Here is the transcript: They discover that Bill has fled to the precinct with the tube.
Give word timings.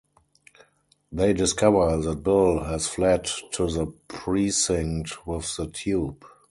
They 1.11 1.31
discover 1.31 1.95
that 2.01 2.23
Bill 2.23 2.63
has 2.63 2.87
fled 2.87 3.29
to 3.51 3.67
the 3.69 3.85
precinct 4.07 5.27
with 5.27 5.55
the 5.57 5.67
tube. 5.67 6.25